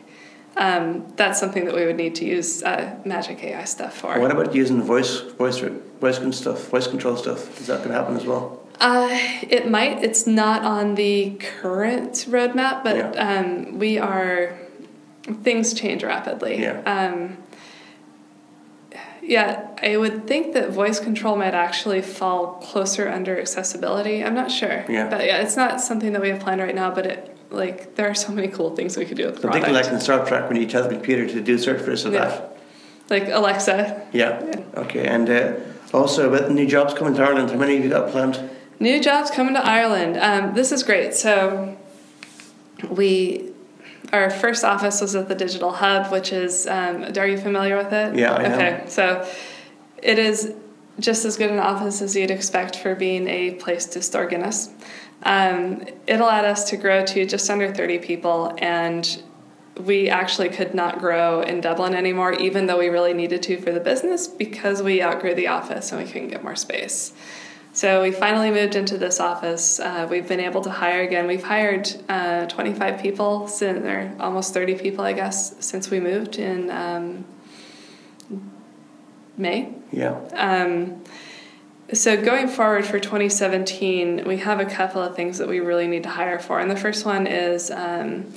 um, 0.58 1.06
that's 1.16 1.40
something 1.40 1.64
that 1.66 1.76
we 1.76 1.86
would 1.86 1.96
need 1.96 2.16
to 2.16 2.26
use 2.26 2.64
uh, 2.64 2.98
magic 3.06 3.42
ai 3.44 3.64
stuff 3.64 3.96
for 3.98 4.20
What 4.20 4.32
about 4.32 4.54
using 4.54 4.82
voice 4.82 5.20
voice 5.38 5.60
voice 6.02 6.18
con- 6.20 6.34
stuff, 6.34 6.68
voice 6.70 6.88
control 6.88 7.16
stuff? 7.18 7.62
Is 7.62 7.68
that 7.68 7.78
going 7.78 7.90
to 7.90 7.96
happen 7.96 8.18
as 8.18 8.26
well? 8.26 8.59
Uh, 8.80 9.10
it 9.12 9.70
might. 9.70 10.04
It's 10.04 10.26
not 10.26 10.64
on 10.64 10.96
the 10.96 11.32
current 11.62 12.14
roadmap, 12.30 12.84
but 12.84 12.96
Yeah. 12.96 13.10
um, 13.40 13.78
we 13.80 13.98
are. 14.00 14.54
Things 15.44 15.74
change 15.74 16.04
rapidly. 16.04 16.62
Yeah. 16.62 16.82
Um, 16.86 17.38
yeah, 19.22 19.68
I 19.84 19.96
would 19.98 20.26
think 20.28 20.54
that 20.54 20.70
voice 20.72 21.00
control 21.00 21.36
might 21.36 21.54
actually 21.54 22.02
fall 22.02 22.54
closer 22.64 23.08
under 23.08 23.40
accessibility. 23.40 24.24
I'm 24.24 24.34
not 24.34 24.50
sure. 24.50 24.86
Yeah. 24.90 25.08
But 25.10 25.26
yeah, 25.26 25.38
it's 25.42 25.56
not 25.56 25.82
something 25.82 26.14
that 26.14 26.22
we 26.22 26.30
have 26.30 26.40
planned 26.40 26.62
right 26.62 26.74
now. 26.74 26.90
But 26.90 27.06
it 27.06 27.38
like 27.52 27.96
there 27.96 28.10
are 28.10 28.16
so 28.16 28.32
many 28.32 28.48
cool 28.48 28.76
things 28.76 28.98
we 28.98 29.06
could 29.06 29.18
do 29.18 29.26
with 29.26 29.36
the 29.36 29.42
product. 29.42 29.66
thinking 29.66 29.74
like 29.84 29.92
in 29.94 30.00
Star 30.00 30.26
Trek 30.26 30.48
when 30.50 30.60
you 30.60 30.66
tell 30.68 30.84
the 30.84 30.90
computer 30.90 31.28
to 31.28 31.42
do 31.42 31.58
search 31.58 31.82
for 31.82 31.92
this 31.92 32.06
or 32.06 32.12
Yeah. 32.12 32.26
that. 32.26 32.58
like 33.10 33.28
Alexa. 33.30 34.02
Yeah. 34.14 34.42
Yeah. 34.46 34.82
Okay. 34.84 35.06
And 35.06 35.30
uh, 35.30 35.52
also 35.94 36.32
about 36.34 36.50
new 36.52 36.66
jobs 36.68 36.94
coming 36.94 37.14
to 37.16 37.24
Ireland, 37.24 37.52
how 37.52 37.58
many 37.58 37.76
have 37.76 37.84
you 37.84 37.90
got 37.90 38.10
planned? 38.12 38.40
New 38.80 39.02
jobs 39.02 39.30
coming 39.30 39.54
to 39.56 39.66
Ireland. 39.66 40.18
Um, 40.18 40.54
this 40.54 40.72
is 40.72 40.84
great. 40.84 41.14
So 41.14 41.78
we, 42.90 43.52
our 44.14 44.30
first 44.30 44.64
office 44.64 45.02
was 45.02 45.16
at 45.16 45.28
the 45.28 45.36
Digital 45.36 45.72
Hub, 45.72 46.12
which 46.12 46.32
is. 46.32 46.66
Um, 46.66 47.04
are 47.18 47.28
you 47.28 47.38
familiar 47.38 47.76
with 47.78 47.92
it? 47.92 48.16
Yeah, 48.16 48.34
I 48.34 48.44
am. 48.44 48.54
Okay, 48.54 48.84
so 48.88 49.30
it 50.02 50.18
is 50.18 50.54
just 51.00 51.26
as 51.26 51.38
good 51.38 51.52
an 51.52 51.60
office 51.60 52.02
as 52.02 52.16
you'd 52.16 52.32
expect 52.32 52.78
for 52.78 52.96
being 52.96 53.28
a 53.28 53.52
place 53.52 53.86
to 53.88 54.02
store 54.02 54.28
Guinness. 54.28 54.70
Um, 55.24 55.86
it 56.08 56.20
allowed 56.20 56.46
us 56.46 56.70
to 56.70 56.78
grow 56.78 57.06
to 57.06 57.26
just 57.26 57.50
under 57.50 57.74
30 57.74 58.00
people 58.00 58.56
and 58.60 59.22
we 59.80 60.10
actually 60.10 60.50
could 60.50 60.74
not 60.74 61.00
grow 61.00 61.42
in 61.42 61.62
Dublin 61.62 61.94
anymore, 61.94 62.34
even 62.34 62.68
though 62.68 62.78
we 62.78 62.90
really 62.90 63.14
needed 63.14 63.42
to 63.44 63.58
for 63.58 63.72
the 63.72 63.80
business 63.80 64.28
because 64.28 64.84
we 64.84 65.02
outgrew 65.02 65.34
the 65.34 65.48
office 65.48 65.92
and 65.92 66.04
we 66.04 66.10
couldn't 66.10 66.30
get 66.30 66.44
more 66.44 66.56
space. 66.56 67.14
So 67.72 68.02
we 68.02 68.12
finally 68.12 68.50
moved 68.50 68.76
into 68.76 68.98
this 68.98 69.20
office. 69.20 69.80
Uh, 69.80 70.08
we've 70.10 70.28
been 70.28 70.40
able 70.40 70.62
to 70.62 70.72
hire 70.72 71.02
again. 71.02 71.28
We've 71.28 71.44
hired 71.44 71.90
uh, 72.10 72.48
25 72.48 73.00
people, 73.02 73.48
since, 73.48 73.86
or 73.86 74.12
almost 74.20 74.54
30 74.54 74.76
people, 74.76 75.06
I 75.06 75.14
guess, 75.14 75.56
since 75.64 75.90
we 75.90 76.00
moved 76.00 76.38
in 76.38 76.72
um, 76.72 77.26
May. 79.38 79.74
Yeah. 79.92 80.20
Um, 80.34 81.04
so 81.94 82.22
going 82.22 82.48
forward 82.48 82.86
for 82.86 83.00
2017, 83.00 84.24
we 84.26 84.38
have 84.38 84.60
a 84.60 84.66
couple 84.66 85.02
of 85.02 85.16
things 85.16 85.38
that 85.38 85.48
we 85.48 85.60
really 85.60 85.88
need 85.88 86.04
to 86.04 86.10
hire 86.10 86.40
for, 86.40 86.60
and 86.60 86.70
the 86.70 86.76
first 86.76 87.06
one 87.06 87.26
is 87.26 87.72
um, 87.72 88.32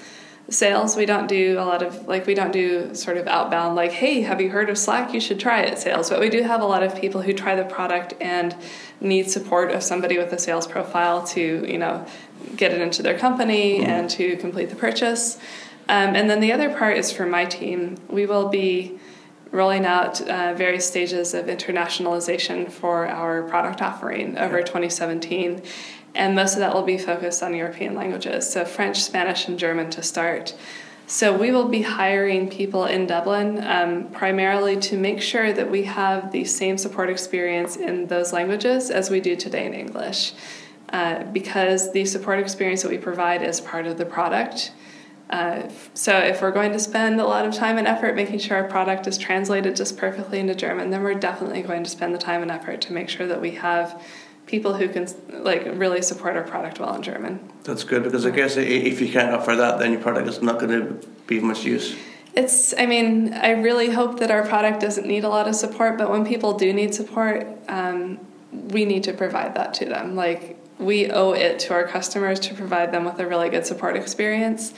sales. 0.49 0.97
We 0.97 1.07
don't 1.07 1.29
do 1.29 1.59
a 1.59 1.65
lot 1.65 1.83
of 1.83 2.07
like 2.07 2.27
we 2.27 2.35
don't 2.35 2.53
do 2.53 2.95
sort 2.95 3.17
of 3.17 3.27
outbound 3.27 3.77
like, 3.77 3.93
hey, 3.93 4.23
have 4.23 4.41
you 4.41 4.51
heard 4.51 4.69
of 4.69 4.77
Slack? 4.77 5.15
You 5.15 5.21
should 5.21 5.41
try 5.41 5.61
it 5.61 5.79
sales. 5.79 6.11
But 6.11 6.21
we 6.21 6.29
do 6.29 6.43
have 6.43 6.61
a 6.61 6.67
lot 6.67 6.83
of 6.83 6.95
people 6.95 7.23
who 7.23 7.33
try 7.33 7.55
the 7.55 7.65
product 7.65 8.15
and 8.21 8.55
need 9.01 9.31
support 9.31 9.71
of 9.71 9.83
somebody 9.83 10.19
with 10.19 10.33
a 10.33 10.39
sales 10.39 10.67
profile 10.67 11.25
to 11.29 11.65
you 11.67 11.79
know 11.79 12.07
get 12.57 12.73
it 12.73 12.81
into 12.81 13.03
their 13.03 13.19
company 13.19 13.85
and 13.85 14.11
to 14.11 14.37
complete 14.37 14.71
the 14.71 14.77
purchase. 14.77 15.39
Um, 15.89 16.15
and 16.15 16.31
then 16.31 16.41
the 16.41 16.53
other 16.53 16.75
part 16.75 16.97
is 16.97 17.13
for 17.13 17.27
my 17.27 17.45
team. 17.45 17.97
We 18.09 18.27
will 18.27 18.49
be 18.49 18.99
rolling 19.51 19.85
out 19.85 20.21
uh, 20.23 20.55
various 20.55 20.87
stages 20.87 21.35
of 21.35 21.47
internationalization 21.47 22.71
for 22.71 23.07
our 23.07 23.43
product 23.43 23.83
offering 23.83 24.39
over 24.39 24.63
2017. 24.63 25.63
And 26.15 26.35
most 26.35 26.55
of 26.55 26.61
that 26.61 26.75
will 26.75 26.83
be 26.83 26.99
focused 26.99 27.43
on 27.43 27.55
European 27.55 27.95
languages, 27.95 28.51
so 28.51 28.65
French, 28.65 29.03
Spanish, 29.03 29.49
and 29.49 29.59
German 29.59 29.91
to 29.91 30.03
start. 30.03 30.55
So 31.07 31.37
we 31.37 31.51
will 31.51 31.69
be 31.69 31.83
hiring 31.83 32.49
people 32.49 32.87
in 32.87 33.07
Dublin 33.07 33.63
um, 33.65 34.09
primarily 34.11 34.77
to 34.81 34.97
make 34.97 35.21
sure 35.21 35.53
that 35.53 35.71
we 35.71 35.83
have 35.85 36.33
the 36.33 36.45
same 36.45 36.79
support 36.79 37.11
experience 37.11 37.77
in 37.77 38.07
those 38.07 38.33
languages 38.33 38.91
as 38.91 39.11
we 39.11 39.21
do 39.21 39.37
today 39.37 39.67
in 39.67 39.75
English. 39.75 40.33
Uh, 40.93 41.25
because 41.25 41.93
the 41.93 42.05
support 42.05 42.39
experience 42.39 42.83
that 42.83 42.91
we 42.91 42.99
provide 42.99 43.43
is 43.43 43.61
part 43.61 43.87
of 43.87 43.97
the 43.97 44.05
product. 44.05 44.73
Uh, 45.31 45.67
so 45.95 46.19
if 46.19 46.43
we're 46.43 46.51
going 46.51 46.73
to 46.73 46.79
spend 46.79 47.19
a 47.19 47.27
lot 47.27 47.47
of 47.47 47.55
time 47.55 47.79
and 47.79 47.87
effort 47.87 48.15
making 48.15 48.39
sure 48.39 48.59
our 48.59 48.69
product 48.69 49.07
is 49.07 49.17
translated 49.17 49.75
just 49.75 49.97
perfectly 49.97 50.39
into 50.39 50.55
German, 50.55 50.91
then 50.91 51.03
we're 51.03 51.15
definitely 51.15 51.63
going 51.63 51.83
to 51.83 51.89
spend 51.89 52.15
the 52.15 52.19
time 52.19 52.43
and 52.43 52.51
effort 52.51 52.83
to 52.83 52.93
make 52.93 53.09
sure 53.09 53.27
that 53.27 53.41
we 53.41 53.53
have 53.53 54.03
people 54.53 54.75
who 54.75 54.87
can 54.87 55.09
like 55.31 55.65
really 55.85 56.03
support 56.03 56.37
our 56.37 56.43
product 56.43 56.79
well 56.79 56.95
in 56.95 57.03
German. 57.03 57.41
That's 57.65 57.85
good 57.85 58.03
because 58.05 58.27
I 58.27 58.31
guess 58.31 58.59
if 58.59 59.01
you 59.01 59.11
can't 59.11 59.35
offer 59.35 59.57
that, 59.57 59.79
then 59.79 59.93
your 59.93 60.01
product 60.01 60.29
is 60.29 60.43
not 60.43 60.61
going 60.61 60.73
to 60.79 61.09
be 61.27 61.39
of 61.39 61.45
much 61.45 61.65
use. 61.65 61.97
It's, 62.35 62.75
I 62.77 62.85
mean, 62.85 63.33
I 63.33 63.53
really 63.53 63.91
hope 63.91 64.21
that 64.21 64.31
our 64.31 64.45
product 64.47 64.81
doesn't 64.81 65.07
need 65.07 65.25
a 65.25 65.29
lot 65.31 65.49
of 65.49 65.55
support, 65.55 65.97
but 65.97 66.11
when 66.11 66.27
people 66.27 66.59
do 66.59 66.71
need 66.73 66.95
support, 66.95 67.47
um, 67.69 68.21
we 68.53 68.85
need 68.85 69.05
to 69.05 69.15
provide 69.15 69.55
that 69.55 69.73
to 69.75 69.87
them. 69.87 70.17
Like, 70.17 70.59
we 70.79 71.11
owe 71.11 71.33
it 71.33 71.59
to 71.61 71.73
our 71.73 71.87
customers 71.87 72.39
to 72.41 72.55
provide 72.55 72.93
them 72.93 73.05
with 73.07 73.19
a 73.21 73.27
really 73.27 73.49
good 73.49 73.65
support 73.65 73.97
experience. 73.97 74.75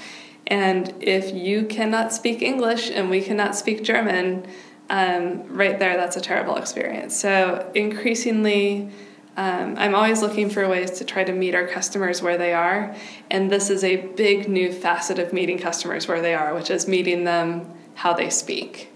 And 0.46 0.94
if 1.00 1.34
you 1.34 1.64
cannot 1.64 2.12
speak 2.12 2.42
English 2.42 2.90
and 2.90 3.10
we 3.10 3.22
cannot 3.22 3.56
speak 3.56 3.82
German, 3.82 4.46
um, 4.88 5.44
right 5.48 5.78
there, 5.80 5.96
that's 5.96 6.16
a 6.16 6.20
terrible 6.20 6.56
experience. 6.56 7.16
So, 7.16 7.70
increasingly, 7.74 8.90
um, 9.36 9.74
I'm 9.76 9.94
always 9.94 10.22
looking 10.22 10.48
for 10.48 10.68
ways 10.68 10.92
to 10.92 11.04
try 11.04 11.24
to 11.24 11.32
meet 11.32 11.54
our 11.54 11.66
customers 11.66 12.22
where 12.22 12.38
they 12.38 12.52
are. 12.52 12.94
And 13.30 13.50
this 13.50 13.68
is 13.68 13.82
a 13.82 13.96
big 13.96 14.48
new 14.48 14.72
facet 14.72 15.18
of 15.18 15.32
meeting 15.32 15.58
customers 15.58 16.06
where 16.06 16.22
they 16.22 16.34
are, 16.34 16.54
which 16.54 16.70
is 16.70 16.86
meeting 16.86 17.24
them 17.24 17.72
how 17.94 18.12
they 18.12 18.30
speak. 18.30 18.92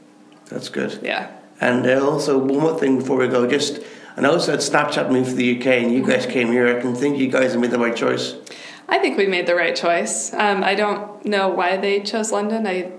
That's 0.47 0.69
good. 0.69 1.01
Yeah. 1.03 1.31
And 1.61 1.87
uh, 1.87 2.09
also, 2.09 2.39
one 2.39 2.61
more 2.61 2.79
thing 2.79 2.99
before 2.99 3.19
we 3.19 3.27
go, 3.27 3.49
just 3.49 3.83
I 4.17 4.21
noticed 4.21 4.47
that 4.47 4.61
Snapchat 4.61 5.11
moved 5.11 5.31
to 5.31 5.37
the 5.37 5.59
UK 5.59 5.67
and 5.67 5.93
you 5.93 6.07
guys 6.07 6.25
came 6.27 6.53
here. 6.53 6.77
I 6.77 6.81
can 6.81 6.95
think 6.95 7.19
you 7.19 7.29
guys 7.29 7.53
have 7.53 7.61
made 7.61 7.73
the 7.73 7.79
right 7.79 7.97
choice. 7.97 8.37
I 8.89 8.99
think 8.99 9.19
we 9.19 9.27
made 9.27 9.47
the 9.47 9.55
right 9.55 9.75
choice. 9.75 10.33
Um, 10.33 10.63
I 10.65 10.75
don't 10.75 11.25
know 11.25 11.49
why 11.49 11.77
they 11.77 12.01
chose 12.01 12.33
London. 12.33 12.67
I, 12.67 12.93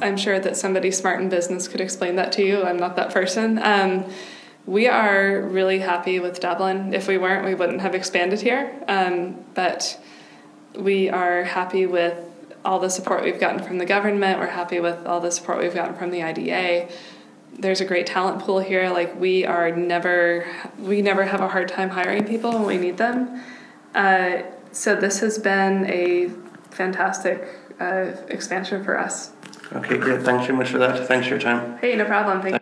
I'm 0.00 0.16
sure 0.16 0.38
that 0.38 0.56
somebody 0.56 0.90
smart 0.90 1.20
in 1.20 1.28
business 1.28 1.68
could 1.68 1.80
explain 1.80 2.16
that 2.16 2.32
to 2.32 2.42
you. 2.42 2.62
I'm 2.62 2.78
not 2.78 2.96
that 2.96 3.12
person. 3.12 3.58
Um, 3.58 4.04
we 4.66 4.86
are 4.86 5.40
really 5.42 5.80
happy 5.80 6.20
with 6.20 6.40
Dublin. 6.40 6.94
If 6.94 7.08
we 7.08 7.18
weren't, 7.18 7.44
we 7.44 7.54
wouldn't 7.54 7.80
have 7.80 7.94
expanded 7.94 8.40
here. 8.40 8.72
Um, 8.86 9.44
but 9.54 10.00
we 10.76 11.08
are 11.08 11.44
happy 11.44 11.86
with 11.86 12.16
all 12.64 12.78
the 12.78 12.88
support 12.88 13.24
we've 13.24 13.40
gotten 13.40 13.62
from 13.62 13.78
the 13.78 13.84
government. 13.84 14.38
We're 14.38 14.46
happy 14.46 14.80
with 14.80 15.04
all 15.06 15.20
the 15.20 15.32
support 15.32 15.58
we've 15.58 15.74
gotten 15.74 15.96
from 15.96 16.10
the 16.10 16.22
IDA. 16.22 16.88
There's 17.58 17.80
a 17.80 17.84
great 17.84 18.06
talent 18.06 18.40
pool 18.42 18.60
here. 18.60 18.88
Like 18.90 19.18
we 19.18 19.44
are 19.44 19.74
never, 19.74 20.46
we 20.78 21.02
never 21.02 21.24
have 21.24 21.40
a 21.40 21.48
hard 21.48 21.68
time 21.68 21.90
hiring 21.90 22.24
people 22.24 22.52
when 22.52 22.66
we 22.66 22.78
need 22.78 22.98
them. 22.98 23.42
Uh, 23.94 24.42
so 24.70 24.94
this 24.94 25.20
has 25.20 25.38
been 25.38 25.86
a 25.86 26.30
fantastic 26.70 27.46
uh, 27.80 28.12
expansion 28.28 28.84
for 28.84 28.98
us. 28.98 29.32
Okay, 29.72 29.98
great. 29.98 30.22
Thanks 30.22 30.46
very 30.46 30.56
much 30.56 30.70
for 30.70 30.78
that. 30.78 31.06
Thanks 31.08 31.26
for 31.26 31.34
your 31.34 31.40
time. 31.40 31.78
Hey, 31.78 31.96
no 31.96 32.04
problem. 32.04 32.40
Thank 32.42 32.61